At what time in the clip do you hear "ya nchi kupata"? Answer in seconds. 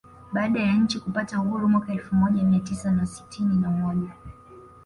0.61-1.39